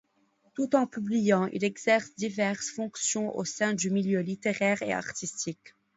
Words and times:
Tout 0.55 0.75
en 0.75 0.87
publiant, 0.87 1.45
il 1.53 1.63
exerce 1.63 2.15
diverses 2.15 2.71
fonctions 2.71 3.37
au 3.37 3.45
sein 3.45 3.75
du 3.75 3.91
milieu 3.91 4.21
littéraire 4.21 4.81
et 4.81 4.93
artistique. 4.93 5.75